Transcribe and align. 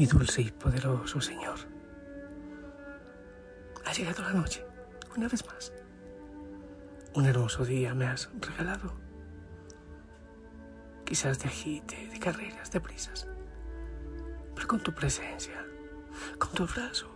mi 0.00 0.06
dulce 0.06 0.40
y 0.40 0.50
poderoso 0.50 1.20
Señor. 1.20 1.58
Ha 3.84 3.92
llegado 3.92 4.22
la 4.22 4.32
noche, 4.32 4.64
una 5.14 5.28
vez 5.28 5.44
más. 5.44 5.74
Un 7.12 7.26
hermoso 7.26 7.66
día 7.66 7.94
me 7.94 8.06
has 8.06 8.30
regalado. 8.40 8.94
Quizás 11.04 11.38
de 11.40 11.48
agite, 11.48 12.08
de 12.08 12.18
carreras, 12.18 12.70
de 12.70 12.80
prisas. 12.80 13.28
Pero 14.54 14.66
con 14.66 14.82
tu 14.82 14.94
presencia, 14.94 15.66
con 16.38 16.50
tu 16.52 16.62
abrazo. 16.62 17.14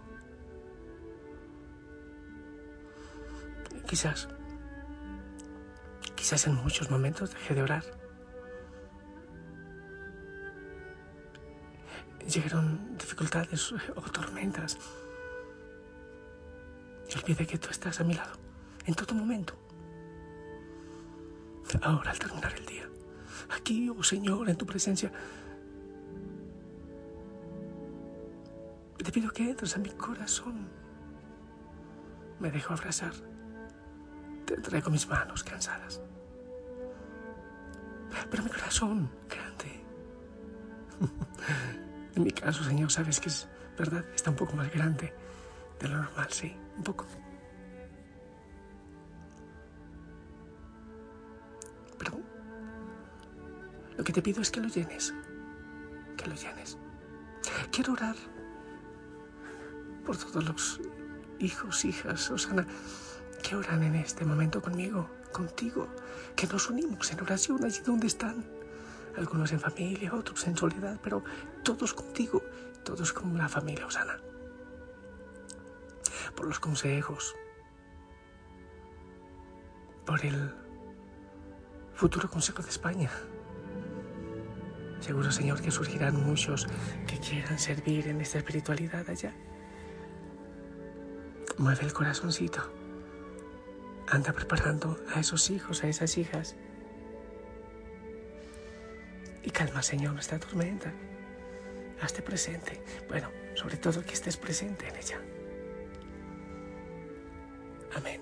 Quizás, 3.87 4.29
quizás 6.15 6.47
en 6.47 6.57
muchos 6.57 6.91
momentos 6.91 7.33
dejé 7.33 7.55
de 7.55 7.63
orar 7.63 8.04
llegaron 12.35 12.97
dificultades 12.99 13.73
o 13.97 14.01
tormentas. 14.11 14.79
Y 17.09 17.19
olvidé 17.19 17.47
que 17.47 17.59
tú 17.59 17.69
estás 17.71 18.01
a 18.01 18.05
mi 18.05 18.15
lado 18.15 18.33
en 18.87 18.95
todo 18.95 19.15
momento. 19.15 19.55
Ahora, 21.83 22.11
al 22.11 22.19
terminar 22.19 22.55
el 22.55 22.67
día, 22.67 22.89
aquí, 23.57 23.89
oh 23.91 24.03
Señor, 24.03 24.49
en 24.49 24.57
tu 24.57 24.67
presencia, 24.67 25.11
te 28.97 29.13
pido 29.13 29.31
que 29.31 29.51
entres 29.51 29.77
a 29.77 29.79
mi 29.79 29.91
corazón. 29.91 30.69
Me 32.41 32.51
dejo 32.51 32.73
abrazar. 32.73 33.13
Te 34.47 34.55
entrego 34.55 34.91
mis 34.91 35.07
manos 35.09 35.43
cansadas. 35.43 36.01
Pero 38.31 38.43
mi 38.43 38.51
corazón 38.51 39.11
grande. 39.29 39.85
En 42.17 42.23
mi 42.23 42.31
caso, 42.31 42.63
Señor, 42.63 42.91
sabes 42.93 43.21
que 43.21 43.29
es 43.29 43.49
verdad, 43.77 44.05
está 44.15 44.31
un 44.31 44.37
poco 44.37 44.55
más 44.55 44.73
grande 44.73 45.13
de 45.81 45.89
lo 45.89 45.97
normal, 45.97 46.29
sí, 46.31 46.57
un 46.77 46.85
poco. 46.85 47.07
Pero 51.99 52.21
lo 53.97 54.05
que 54.05 54.13
te 54.13 54.23
pido 54.23 54.43
es 54.43 54.51
que 54.51 54.61
lo 54.61 54.69
llenes, 54.69 55.13
que 56.17 56.27
lo 56.27 56.35
llenes. 56.35 56.79
Quiero 57.73 57.95
orar 57.95 58.17
por 60.07 60.17
todos 60.17 60.45
los 60.45 60.81
hijos, 61.41 61.85
hijas, 61.85 62.31
Osana, 62.31 62.67
que 63.43 63.57
oran 63.57 63.83
en 63.83 63.97
este 63.97 64.25
momento 64.25 64.63
conmigo, 64.63 65.11
contigo, 65.33 65.89
que 66.37 66.47
nos 66.47 66.71
unimos 66.71 67.11
en 67.11 67.21
oración 67.21 67.65
allí 67.65 67.81
donde 67.85 68.07
están 68.07 68.45
algunos 69.17 69.53
en 69.53 69.61
familia, 69.61 70.15
otros 70.15 70.47
en 70.47 70.57
soledad, 70.57 70.99
pero 71.03 71.23
todos 71.63 71.95
contigo, 71.95 72.43
todos 72.85 73.13
como 73.13 73.37
la 73.37 73.49
familia 73.49 73.87
Osana. 73.87 74.19
Por 76.35 76.47
los 76.47 76.59
consejos, 76.59 77.35
por 80.05 80.25
el 80.25 80.55
futuro 81.95 82.29
Consejo 82.29 82.63
de 82.63 82.69
España. 82.69 83.11
Seguro, 85.01 85.31
Señor, 85.31 85.61
que 85.61 85.71
surgirán 85.71 86.25
muchos 86.25 86.67
que 87.07 87.19
quieran 87.19 87.59
servir 87.59 88.09
en 88.09 88.21
esta 88.21 88.39
espiritualidad 88.39 89.09
allá. 89.09 89.35
Mueve 91.59 91.85
el 91.85 91.93
corazoncito. 91.93 92.73
Anda 94.09 94.33
preparando 94.33 94.99
a 95.15 95.21
esos 95.21 95.51
hijos, 95.51 95.85
a 95.85 95.89
esas 95.89 96.19
hijas 96.19 96.57
y 99.45 99.51
calma, 99.51 99.83
Señor, 99.83 100.15
nuestra 100.15 100.39
tormenta. 100.39 100.93
Hazte 102.01 102.23
presente. 102.23 102.83
Bueno, 103.09 103.31
sobre 103.55 103.77
todo 103.77 104.03
que 104.03 104.15
estés 104.15 104.37
presente 104.37 104.89
en 104.89 104.97
ella. 104.97 105.21
Amén. 107.95 108.21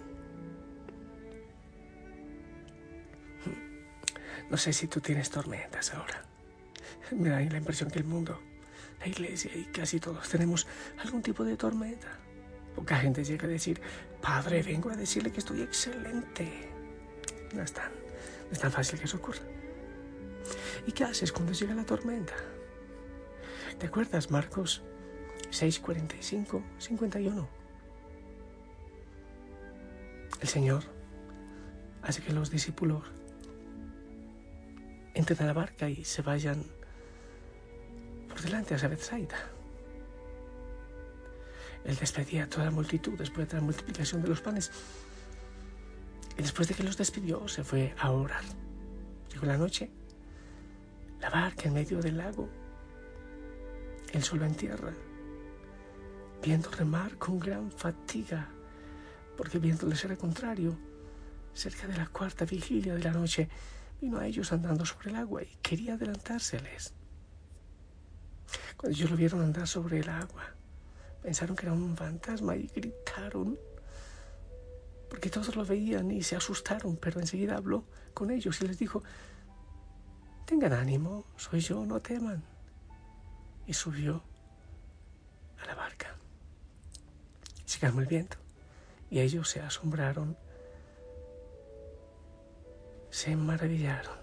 No 4.50 4.56
sé 4.56 4.72
si 4.72 4.88
tú 4.88 5.00
tienes 5.00 5.30
tormentas 5.30 5.94
ahora. 5.94 6.24
Me 7.12 7.28
da 7.30 7.40
la 7.40 7.56
impresión 7.56 7.90
que 7.90 8.00
el 8.00 8.04
mundo, 8.04 8.40
la 9.00 9.06
iglesia 9.06 9.50
y 9.54 9.64
casi 9.66 10.00
todos 10.00 10.28
tenemos 10.28 10.66
algún 10.98 11.22
tipo 11.22 11.44
de 11.44 11.56
tormenta. 11.56 12.18
Poca 12.74 12.96
gente 12.96 13.24
llega 13.24 13.46
a 13.46 13.50
decir, 13.50 13.80
Padre, 14.20 14.62
vengo 14.62 14.90
a 14.90 14.96
decirle 14.96 15.30
que 15.30 15.40
estoy 15.40 15.62
excelente. 15.62 16.70
No 17.54 17.62
es 17.62 17.72
tan, 17.72 17.92
no 17.92 18.52
es 18.52 18.58
tan 18.58 18.72
fácil 18.72 18.98
que 18.98 19.04
eso 19.04 19.18
ocurra. 19.18 19.42
¿Y 20.86 20.92
qué 20.92 21.04
haces 21.04 21.32
cuando 21.32 21.52
llega 21.52 21.74
la 21.74 21.84
tormenta? 21.84 22.34
¿Te 23.78 23.86
acuerdas, 23.86 24.30
Marcos 24.30 24.82
6:45, 25.50 26.62
51? 26.78 27.48
El 30.40 30.48
Señor 30.48 30.82
hace 32.02 32.22
que 32.22 32.32
los 32.32 32.50
discípulos 32.50 33.04
entren 35.14 35.42
a 35.42 35.46
la 35.46 35.52
barca 35.52 35.88
y 35.88 36.04
se 36.04 36.22
vayan 36.22 36.64
por 38.28 38.40
delante 38.40 38.74
a 38.74 38.88
Bethsaida. 38.88 39.36
Él 41.84 41.96
despedía 41.96 42.44
a 42.44 42.48
toda 42.48 42.66
la 42.66 42.70
multitud 42.70 43.18
después 43.18 43.48
de 43.48 43.56
la 43.56 43.62
multiplicación 43.62 44.22
de 44.22 44.28
los 44.28 44.40
panes. 44.40 44.70
Y 46.38 46.42
después 46.42 46.68
de 46.68 46.74
que 46.74 46.82
los 46.82 46.96
despidió, 46.96 47.46
se 47.48 47.64
fue 47.64 47.94
a 47.98 48.10
orar. 48.10 48.42
Llegó 49.32 49.46
la 49.46 49.58
noche 49.58 49.90
la 51.22 51.30
barca 51.30 51.68
en 51.68 51.74
medio 51.74 52.00
del 52.00 52.18
lago, 52.18 52.48
él 54.12 54.22
solo 54.24 54.44
en 54.44 54.56
tierra, 54.56 54.92
viendo 56.42 56.68
remar 56.70 57.16
con 57.16 57.38
gran 57.38 57.70
fatiga, 57.70 58.48
porque 59.36 59.60
viéndoles 59.60 60.04
era 60.04 60.16
contrario, 60.16 60.76
cerca 61.54 61.86
de 61.86 61.96
la 61.96 62.08
cuarta 62.08 62.44
vigilia 62.44 62.94
de 62.94 63.04
la 63.04 63.12
noche, 63.12 63.48
vino 64.00 64.18
a 64.18 64.26
ellos 64.26 64.52
andando 64.52 64.84
sobre 64.84 65.10
el 65.10 65.16
agua 65.16 65.44
y 65.44 65.58
quería 65.62 65.94
adelantárseles. 65.94 66.92
Cuando 68.76 68.98
ellos 68.98 69.10
lo 69.12 69.16
vieron 69.16 69.42
andar 69.42 69.68
sobre 69.68 70.00
el 70.00 70.08
agua, 70.08 70.42
pensaron 71.22 71.54
que 71.54 71.66
era 71.66 71.72
un 71.72 71.96
fantasma 71.96 72.56
y 72.56 72.66
gritaron, 72.66 73.56
porque 75.08 75.30
todos 75.30 75.54
lo 75.54 75.64
veían 75.64 76.10
y 76.10 76.24
se 76.24 76.34
asustaron, 76.34 76.96
pero 76.96 77.20
enseguida 77.20 77.56
habló 77.56 77.84
con 78.12 78.32
ellos 78.32 78.60
y 78.60 78.66
les 78.66 78.76
dijo, 78.76 79.04
Tengan 80.44 80.72
ánimo, 80.72 81.24
soy 81.36 81.60
yo, 81.60 81.84
no 81.86 82.00
teman. 82.00 82.42
Y 83.66 83.74
subió 83.74 84.22
a 85.62 85.66
la 85.66 85.74
barca. 85.74 86.16
Se 87.64 87.78
calmó 87.78 88.00
el 88.00 88.06
viento 88.06 88.36
y 89.10 89.20
ellos 89.20 89.48
se 89.48 89.60
asombraron, 89.60 90.36
se 93.10 93.36
maravillaron. 93.36 94.16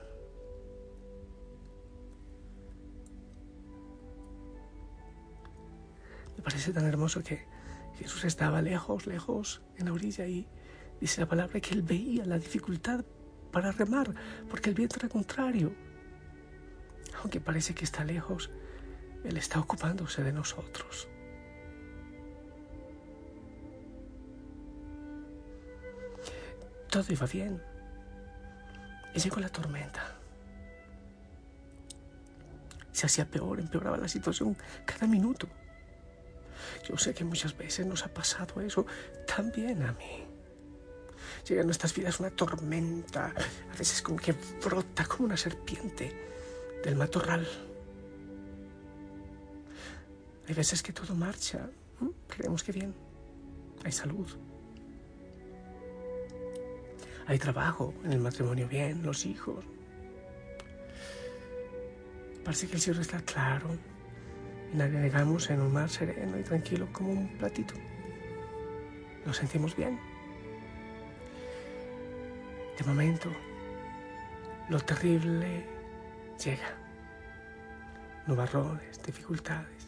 Me 6.35 6.43
parece 6.43 6.73
tan 6.73 6.85
hermoso 6.85 7.21
que 7.23 7.45
Jesús 7.97 8.23
estaba 8.23 8.61
lejos, 8.61 9.07
lejos, 9.07 9.61
en 9.77 9.85
la 9.85 9.93
orilla 9.93 10.25
y 10.25 10.47
dice 10.99 11.21
la 11.21 11.27
palabra 11.27 11.59
que 11.59 11.73
él 11.73 11.81
veía 11.81 12.25
la 12.25 12.39
dificultad 12.39 13.03
para 13.51 13.71
remar 13.71 14.13
porque 14.49 14.69
el 14.69 14.75
viento 14.75 14.97
era 14.99 15.09
contrario 15.09 15.71
aunque 17.21 17.39
parece 17.41 17.73
que 17.73 17.85
está 17.85 18.03
lejos, 18.03 18.49
Él 19.23 19.37
está 19.37 19.59
ocupándose 19.59 20.23
de 20.23 20.31
nosotros. 20.31 21.07
Todo 26.89 27.05
iba 27.09 27.27
bien. 27.27 27.61
Y 29.13 29.19
llegó 29.19 29.39
la 29.39 29.49
tormenta. 29.49 30.15
Se 32.91 33.05
hacía 33.05 33.25
peor, 33.25 33.59
empeoraba 33.59 33.97
la 33.97 34.07
situación 34.07 34.57
cada 34.85 35.07
minuto. 35.07 35.47
Yo 36.87 36.97
sé 36.97 37.13
que 37.13 37.23
muchas 37.23 37.55
veces 37.55 37.85
nos 37.85 38.03
ha 38.05 38.13
pasado 38.13 38.61
eso 38.61 38.85
también 39.27 39.83
a 39.83 39.93
mí. 39.93 40.25
Llega 41.47 41.61
a 41.61 41.65
nuestras 41.65 41.93
vidas 41.93 42.19
una 42.19 42.31
tormenta, 42.31 43.33
a 43.71 43.77
veces 43.77 44.01
como 44.01 44.17
que 44.17 44.33
brota 44.63 45.05
como 45.05 45.25
una 45.25 45.37
serpiente 45.37 46.29
del 46.83 46.95
matorral. 46.95 47.47
Hay 50.47 50.53
veces 50.53 50.81
que 50.81 50.93
todo 50.93 51.13
marcha, 51.15 51.69
creemos 52.27 52.63
que 52.63 52.71
bien, 52.71 52.93
hay 53.83 53.91
salud, 53.91 54.27
hay 57.27 57.37
trabajo, 57.37 57.93
en 58.03 58.13
el 58.13 58.19
matrimonio 58.19 58.67
bien, 58.67 59.03
los 59.03 59.25
hijos. 59.25 59.63
Parece 62.43 62.67
que 62.67 62.75
el 62.75 62.81
cielo 62.81 63.01
está 63.01 63.21
claro 63.21 63.67
y 64.73 64.77
navegamos 64.77 65.49
en 65.51 65.61
un 65.61 65.71
mar 65.71 65.89
sereno 65.89 66.39
y 66.39 66.43
tranquilo 66.43 66.87
como 66.91 67.11
un 67.11 67.37
platito. 67.37 67.75
Nos 69.25 69.37
sentimos 69.37 69.75
bien. 69.75 69.99
De 72.79 72.83
momento, 72.85 73.29
lo 74.69 74.79
terrible 74.79 75.78
llega. 76.43 76.73
Nubarrones, 78.25 79.01
dificultades. 79.03 79.87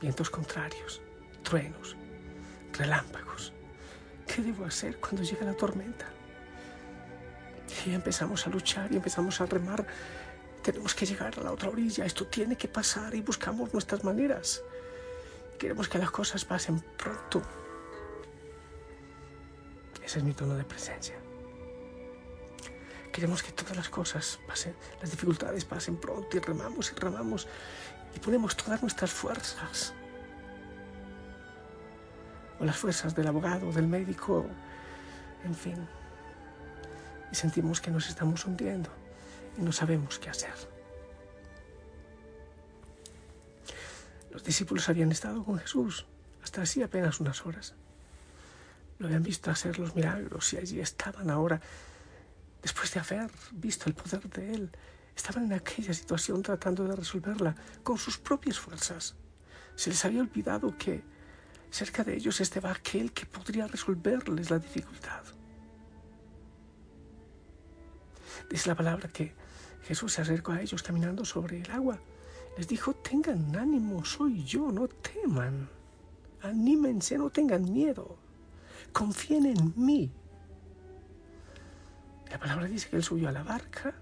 vientos 0.00 0.30
contrarios, 0.30 1.00
truenos, 1.44 1.96
relámpagos. 2.72 3.52
¿Qué 4.26 4.42
debo 4.42 4.64
hacer 4.64 4.98
cuando 4.98 5.22
llega 5.22 5.46
la 5.46 5.54
tormenta? 5.54 6.06
Y 7.86 7.94
empezamos 7.94 8.46
a 8.46 8.50
luchar 8.50 8.92
y 8.92 8.96
empezamos 8.96 9.40
a 9.40 9.46
remar. 9.46 9.86
Tenemos 10.62 10.94
que 10.94 11.06
llegar 11.06 11.38
a 11.38 11.42
la 11.42 11.52
otra 11.52 11.68
orilla. 11.68 12.04
Esto 12.04 12.26
tiene 12.26 12.56
que 12.56 12.68
pasar 12.68 13.14
y 13.14 13.20
buscamos 13.20 13.72
nuestras 13.72 14.02
maneras. 14.02 14.62
Queremos 15.58 15.88
que 15.88 15.98
las 15.98 16.10
cosas 16.10 16.44
pasen 16.44 16.80
pronto. 16.96 17.42
Ese 20.04 20.18
es 20.18 20.24
mi 20.24 20.32
tono 20.32 20.54
de 20.54 20.64
presencia. 20.64 21.16
Queremos 23.12 23.42
que 23.42 23.52
todas 23.52 23.76
las 23.76 23.90
cosas 23.90 24.40
pasen, 24.46 24.74
las 25.00 25.10
dificultades 25.10 25.66
pasen 25.66 25.96
pronto 25.98 26.34
y 26.34 26.40
remamos 26.40 26.90
y 26.90 26.94
remamos 26.94 27.46
y 28.16 28.18
ponemos 28.18 28.56
todas 28.56 28.80
nuestras 28.80 29.10
fuerzas. 29.10 29.92
O 32.58 32.64
las 32.64 32.76
fuerzas 32.76 33.14
del 33.14 33.26
abogado, 33.26 33.70
del 33.70 33.86
médico, 33.86 34.46
en 35.44 35.54
fin. 35.54 35.88
Y 37.30 37.34
sentimos 37.34 37.80
que 37.80 37.90
nos 37.90 38.08
estamos 38.08 38.46
hundiendo 38.46 38.88
y 39.58 39.62
no 39.62 39.72
sabemos 39.72 40.18
qué 40.18 40.30
hacer. 40.30 40.54
Los 44.30 44.42
discípulos 44.42 44.88
habían 44.88 45.12
estado 45.12 45.44
con 45.44 45.58
Jesús 45.58 46.06
hasta 46.42 46.62
así 46.62 46.82
apenas 46.82 47.20
unas 47.20 47.44
horas. 47.44 47.74
Lo 48.98 49.06
habían 49.06 49.22
visto 49.22 49.50
hacer 49.50 49.78
los 49.78 49.94
milagros 49.94 50.52
y 50.54 50.56
allí 50.56 50.80
estaban 50.80 51.28
ahora 51.28 51.60
después 52.62 52.94
de 52.94 53.00
haber 53.00 53.30
visto 53.52 53.86
el 53.88 53.94
poder 53.94 54.28
de 54.30 54.54
Él, 54.54 54.70
estaban 55.14 55.44
en 55.44 55.52
aquella 55.54 55.92
situación 55.92 56.42
tratando 56.42 56.84
de 56.84 56.96
resolverla 56.96 57.54
con 57.82 57.98
sus 57.98 58.16
propias 58.18 58.58
fuerzas. 58.58 59.14
Se 59.74 59.90
les 59.90 60.04
había 60.04 60.20
olvidado 60.20 60.76
que 60.78 61.02
cerca 61.70 62.04
de 62.04 62.14
ellos 62.14 62.40
estaba 62.40 62.70
aquel 62.70 63.12
que 63.12 63.26
podría 63.26 63.66
resolverles 63.66 64.50
la 64.50 64.58
dificultad. 64.58 65.22
Dice 68.48 68.68
la 68.68 68.74
palabra 68.74 69.08
que 69.08 69.34
Jesús 69.82 70.12
se 70.12 70.22
acercó 70.22 70.52
a 70.52 70.60
ellos 70.60 70.82
caminando 70.82 71.24
sobre 71.24 71.60
el 71.60 71.70
agua. 71.70 71.98
Les 72.56 72.68
dijo, 72.68 72.94
tengan 72.94 73.56
ánimo, 73.56 74.04
soy 74.04 74.44
yo, 74.44 74.70
no 74.70 74.88
teman. 74.88 75.68
Anímense, 76.42 77.16
no 77.16 77.30
tengan 77.30 77.72
miedo. 77.72 78.18
Confíen 78.92 79.46
en 79.46 79.72
mí. 79.76 80.10
La 82.32 82.38
palabra 82.38 82.66
dice 82.66 82.88
que 82.88 82.96
él 82.96 83.04
subió 83.04 83.28
a 83.28 83.32
la 83.32 83.42
barca, 83.42 83.92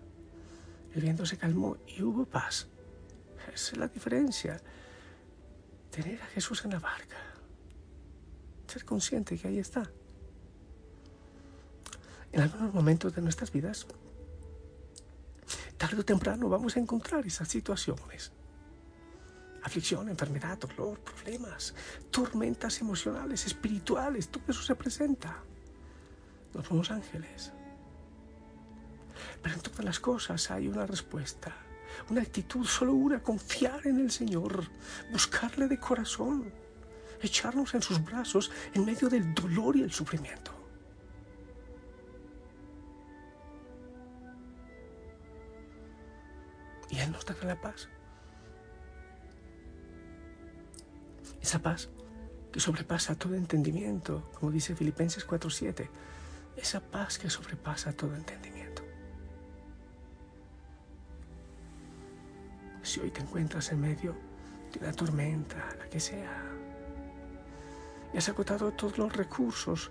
el 0.94 1.02
viento 1.02 1.26
se 1.26 1.36
calmó 1.36 1.78
y 1.88 2.00
hubo 2.00 2.24
paz. 2.24 2.68
Esa 3.52 3.72
es 3.72 3.76
la 3.76 3.88
diferencia. 3.88 4.62
Tener 5.90 6.22
a 6.22 6.26
Jesús 6.26 6.64
en 6.64 6.70
la 6.70 6.78
barca. 6.78 7.16
Ser 8.68 8.84
consciente 8.84 9.36
que 9.36 9.48
ahí 9.48 9.58
está. 9.58 9.90
En 12.30 12.40
algunos 12.40 12.72
momentos 12.72 13.12
de 13.16 13.20
nuestras 13.20 13.50
vidas, 13.50 13.84
tarde 15.76 15.98
o 15.98 16.04
temprano 16.04 16.48
vamos 16.48 16.76
a 16.76 16.78
encontrar 16.78 17.26
esas 17.26 17.48
situaciones. 17.48 18.30
Aflicción, 19.64 20.08
enfermedad, 20.08 20.56
dolor, 20.56 21.00
problemas, 21.00 21.74
tormentas 22.12 22.80
emocionales, 22.80 23.44
espirituales, 23.44 24.28
todo 24.28 24.44
eso 24.46 24.62
se 24.62 24.76
presenta. 24.76 25.42
No 26.54 26.62
somos 26.62 26.92
ángeles. 26.92 27.52
Pero 29.42 29.54
en 29.54 29.60
todas 29.60 29.84
las 29.84 30.00
cosas 30.00 30.50
hay 30.50 30.68
una 30.68 30.86
respuesta, 30.86 31.54
una 32.10 32.22
actitud, 32.22 32.66
solo 32.66 32.92
una, 32.92 33.22
confiar 33.22 33.86
en 33.86 34.00
el 34.00 34.10
Señor, 34.10 34.64
buscarle 35.12 35.66
de 35.66 35.78
corazón, 35.78 36.52
echarnos 37.22 37.74
en 37.74 37.82
sus 37.82 38.02
brazos 38.04 38.50
en 38.74 38.84
medio 38.84 39.08
del 39.08 39.34
dolor 39.34 39.76
y 39.76 39.82
el 39.82 39.92
sufrimiento. 39.92 40.52
Y 46.90 46.98
Él 46.98 47.12
nos 47.12 47.24
dará 47.24 47.44
la 47.44 47.60
paz. 47.60 47.88
Esa 51.40 51.60
paz 51.60 51.88
que 52.52 52.60
sobrepasa 52.60 53.14
todo 53.14 53.34
entendimiento, 53.34 54.28
como 54.34 54.50
dice 54.50 54.74
Filipenses 54.74 55.24
4:7, 55.24 55.88
esa 56.56 56.80
paz 56.80 57.18
que 57.18 57.30
sobrepasa 57.30 57.92
todo 57.92 58.14
entendimiento. 58.16 58.59
Si 62.82 63.00
hoy 63.00 63.10
te 63.10 63.20
encuentras 63.20 63.72
en 63.72 63.80
medio 63.80 64.14
de 64.72 64.80
una 64.80 64.92
tormenta, 64.92 65.68
la 65.78 65.88
que 65.88 66.00
sea, 66.00 66.42
y 68.12 68.18
has 68.18 68.28
agotado 68.28 68.72
todos 68.72 68.98
los 68.98 69.12
recursos, 69.12 69.90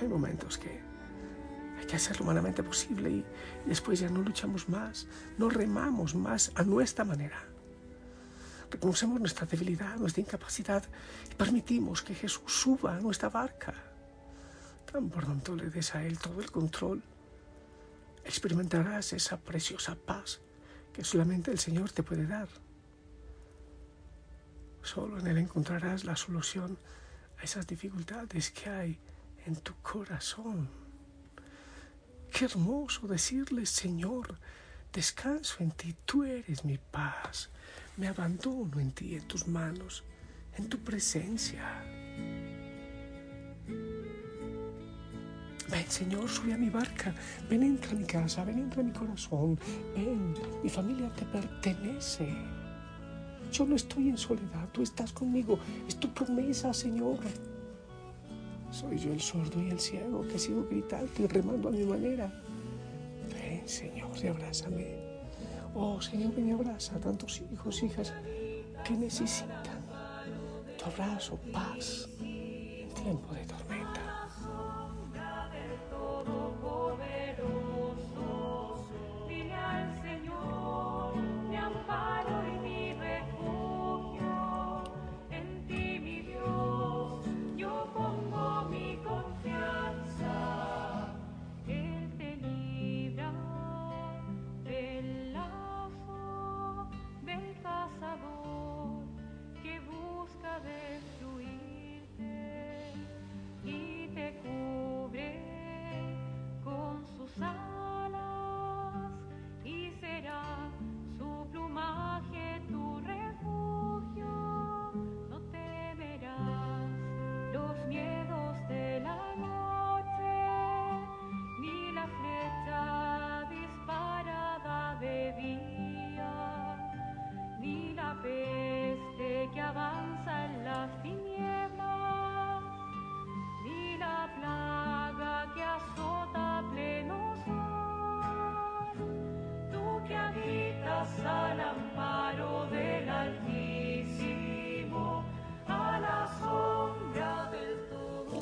hay 0.00 0.08
momentos 0.08 0.58
que 0.58 0.80
hay 1.78 1.86
que 1.86 1.96
hacer 1.96 2.18
lo 2.18 2.24
humanamente 2.24 2.62
posible 2.62 3.10
y, 3.10 3.24
después 3.66 4.00
ya 4.00 4.08
no 4.08 4.20
luchamos 4.22 4.68
más, 4.68 5.06
no 5.38 5.48
remamos 5.48 6.14
más 6.14 6.50
a 6.54 6.62
nuestra 6.62 7.04
manera. 7.04 7.42
Reconocemos 8.70 9.18
nuestra 9.18 9.46
debilidad, 9.46 9.96
nuestra 9.96 10.20
incapacidad 10.20 10.84
y 11.30 11.34
permitimos 11.34 12.02
que 12.02 12.14
Jesús 12.14 12.52
suba 12.52 12.96
a 12.96 13.00
nuestra 13.00 13.30
barca. 13.30 13.74
Tan 14.92 15.08
pronto 15.08 15.56
le 15.56 15.70
des 15.70 15.94
a 15.94 16.04
Él 16.04 16.18
todo 16.18 16.40
el 16.40 16.50
control, 16.50 17.02
experimentarás 18.24 19.14
esa 19.14 19.38
preciosa 19.38 19.94
paz 19.94 20.40
que 20.98 21.04
solamente 21.04 21.52
el 21.52 21.60
Señor 21.60 21.92
te 21.92 22.02
puede 22.02 22.26
dar. 22.26 22.48
Solo 24.82 25.20
en 25.20 25.28
Él 25.28 25.38
encontrarás 25.38 26.04
la 26.04 26.16
solución 26.16 26.76
a 27.38 27.44
esas 27.44 27.68
dificultades 27.68 28.50
que 28.50 28.68
hay 28.68 28.98
en 29.46 29.54
tu 29.54 29.74
corazón. 29.80 30.68
Qué 32.32 32.46
hermoso 32.46 33.06
decirle, 33.06 33.64
Señor, 33.64 34.40
descanso 34.92 35.58
en 35.60 35.70
ti, 35.70 35.94
tú 36.04 36.24
eres 36.24 36.64
mi 36.64 36.78
paz. 36.78 37.48
Me 37.96 38.08
abandono 38.08 38.80
en 38.80 38.90
ti, 38.90 39.14
en 39.14 39.28
tus 39.28 39.46
manos, 39.46 40.02
en 40.56 40.68
tu 40.68 40.80
presencia. 40.80 41.80
Ven, 45.70 45.90
Señor, 45.90 46.28
sube 46.28 46.54
a 46.54 46.56
mi 46.56 46.70
barca. 46.70 47.14
Ven, 47.48 47.62
entra 47.62 47.92
a 47.92 47.94
mi 47.94 48.04
casa. 48.04 48.44
Ven, 48.44 48.58
entra 48.58 48.80
a 48.80 48.84
mi 48.84 48.92
corazón. 48.92 49.58
Ven, 49.94 50.34
mi 50.62 50.68
familia 50.68 51.10
te 51.14 51.24
pertenece. 51.26 52.28
Yo 53.52 53.66
no 53.66 53.76
estoy 53.76 54.08
en 54.08 54.18
soledad. 54.18 54.68
Tú 54.72 54.82
estás 54.82 55.12
conmigo. 55.12 55.58
Es 55.86 55.96
tu 55.96 56.08
promesa, 56.12 56.72
Señor. 56.72 57.18
Soy 58.70 58.98
yo 58.98 59.12
el 59.12 59.20
sordo 59.20 59.62
y 59.62 59.70
el 59.70 59.80
ciego 59.80 60.26
que 60.28 60.38
sigo 60.38 60.66
gritando 60.68 61.10
y 61.18 61.26
remando 61.26 61.68
a 61.68 61.72
mi 61.72 61.84
manera. 61.84 62.32
Ven, 63.32 63.68
Señor, 63.68 64.10
y 64.22 64.26
abrázame. 64.26 65.08
Oh, 65.74 66.00
Señor, 66.00 66.34
ven 66.34 66.48
y 66.48 66.52
abraza 66.52 66.96
a 66.96 67.00
tantos 67.00 67.42
hijos, 67.52 67.82
hijas 67.82 68.12
que 68.84 68.94
necesitan 68.94 69.80
tu 70.78 70.84
abrazo, 70.86 71.38
paz 71.52 72.08
en 72.20 72.88
tiempo 72.94 73.34
de 73.34 73.44
tormenta. 73.44 73.77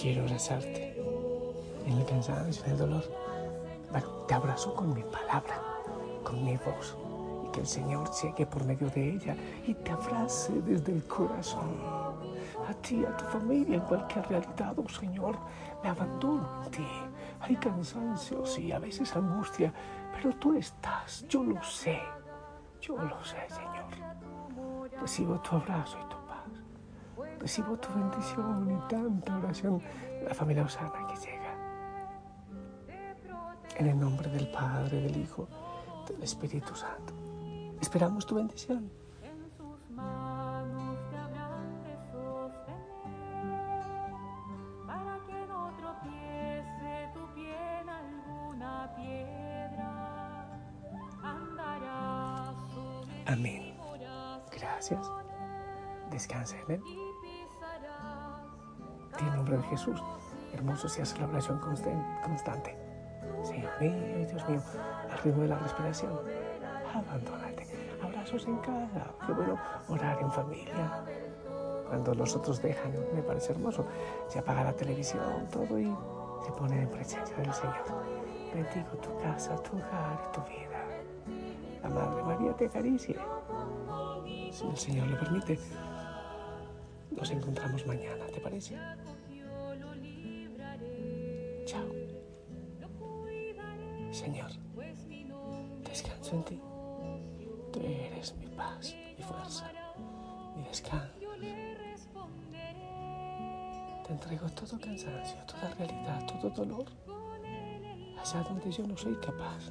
Quiero 0.06 0.22
abrazarte 0.22 0.94
en 1.84 1.98
el 1.98 2.04
cansancio, 2.06 2.64
en 2.64 2.70
el 2.70 2.78
dolor. 2.78 3.02
Te 4.28 4.34
abrazo 4.34 4.72
con 4.72 4.94
mi 4.94 5.02
palabra, 5.02 5.60
con 6.22 6.44
mi 6.44 6.56
voz, 6.58 6.96
y 7.44 7.50
que 7.50 7.60
el 7.62 7.66
Señor 7.66 8.08
llegue 8.22 8.46
por 8.46 8.64
medio 8.64 8.88
de 8.90 9.14
ella 9.14 9.36
y 9.66 9.74
te 9.74 9.90
abrace 9.90 10.52
desde 10.62 10.92
el 10.92 11.04
corazón. 11.08 11.80
A 12.68 12.74
ti, 12.74 13.04
a 13.04 13.16
tu 13.16 13.24
familia, 13.24 13.78
en 13.78 13.80
cualquier 13.80 14.28
realidad, 14.28 14.78
oh 14.78 14.88
Señor, 14.88 15.36
me 15.82 15.88
abandono 15.88 16.62
en 16.64 16.70
ti. 16.70 16.86
Hay 17.40 17.56
cansancio, 17.56 18.46
sí, 18.46 18.70
a 18.70 18.78
veces 18.78 19.14
angustia, 19.16 19.74
pero 20.14 20.32
tú 20.36 20.56
estás, 20.56 21.26
yo 21.28 21.42
lo 21.42 21.60
sé, 21.64 22.00
yo 22.80 22.96
lo 22.96 23.24
sé, 23.24 23.38
Señor. 23.48 25.00
Recibo 25.00 25.40
tu 25.40 25.56
abrazo 25.56 25.98
y 26.00 26.08
tu. 26.08 26.15
Recibo 27.40 27.76
tu 27.76 27.88
bendición 27.94 28.70
y 28.70 28.88
tanta 28.88 29.36
oración 29.36 29.82
de 30.20 30.24
la 30.28 30.34
familia 30.34 30.64
Osana 30.64 31.06
que 31.06 31.16
llega. 31.16 31.54
En 33.76 33.86
el 33.88 33.98
nombre 33.98 34.30
del 34.30 34.48
Padre, 34.48 35.00
del 35.02 35.16
Hijo, 35.16 35.48
del 36.08 36.22
Espíritu 36.22 36.74
Santo. 36.74 37.12
Esperamos 37.80 38.26
tu 38.26 38.36
bendición. 38.36 38.90
Amén. 53.26 53.74
Gracias. 54.52 55.10
Descansa 56.10 56.56
en 56.60 56.70
Él. 56.76 56.82
En 56.86 57.05
nombre 59.46 59.58
de 59.58 59.76
Jesús. 59.76 60.02
Hermoso 60.52 60.88
sea 60.88 61.04
su 61.04 61.22
oración 61.22 61.60
constante. 61.60 62.76
Señor 63.44 63.70
mío, 63.80 64.26
Dios 64.28 64.48
mío, 64.48 64.60
al 65.10 65.18
ritmo 65.18 65.42
de 65.42 65.48
la 65.48 65.58
respiración, 65.58 66.18
abandónate. 66.92 67.66
Abrazos 68.02 68.44
en 68.46 68.56
casa. 68.58 69.12
Qué 69.24 69.32
bueno 69.32 69.56
orar 69.88 70.18
en 70.20 70.32
familia. 70.32 71.04
Cuando 71.86 72.14
los 72.14 72.34
otros 72.34 72.60
dejan, 72.60 72.92
me 73.14 73.22
parece 73.22 73.52
hermoso. 73.52 73.86
Se 74.28 74.40
apaga 74.40 74.64
la 74.64 74.72
televisión, 74.72 75.46
todo 75.52 75.78
y 75.78 75.94
se 76.44 76.52
pone 76.52 76.82
en 76.82 76.90
presencia 76.90 77.36
del 77.36 77.52
Señor. 77.52 77.84
Bendigo 78.52 78.96
tu 79.00 79.16
casa, 79.20 79.54
tu 79.62 79.76
hogar 79.76 80.28
y 80.28 80.34
tu 80.34 80.40
vida. 80.42 81.82
La 81.82 81.88
Madre 81.88 82.22
María 82.24 82.52
te 82.56 82.66
acaricie. 82.66 83.16
Si 84.50 84.66
el 84.66 84.76
Señor 84.76 85.06
lo 85.06 85.20
permite, 85.20 85.58
nos 87.10 87.30
encontramos 87.30 87.86
mañana, 87.86 88.26
¿te 88.26 88.40
parece? 88.40 88.76
Señor, 94.16 94.50
descanso 95.84 96.36
en 96.36 96.44
ti. 96.44 96.60
Tú 97.70 97.80
eres 97.80 98.34
mi 98.36 98.46
paz, 98.46 98.96
mi 99.14 99.22
fuerza, 99.22 99.70
mi 100.56 100.62
descanso. 100.62 101.12
Te 104.06 104.12
entrego 104.14 104.48
todo 104.52 104.80
cansancio, 104.80 105.36
toda 105.44 105.68
realidad, 105.74 106.24
todo 106.28 106.48
dolor. 106.48 106.86
Allá 108.18 108.40
donde 108.48 108.72
yo 108.72 108.86
no 108.86 108.96
soy 108.96 109.16
capaz, 109.16 109.70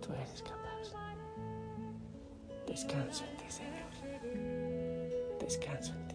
tú 0.00 0.12
eres 0.12 0.44
capaz. 0.44 0.94
Descanso 2.68 3.24
en 3.24 3.36
ti, 3.36 3.44
Señor. 3.48 3.90
Descanso 5.40 5.92
en 5.94 6.06
ti. 6.06 6.09